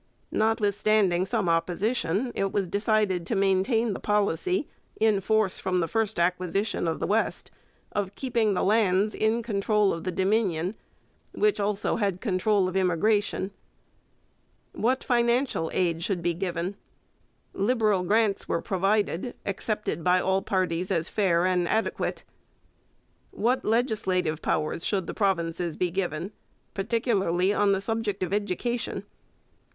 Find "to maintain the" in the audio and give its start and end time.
3.27-3.99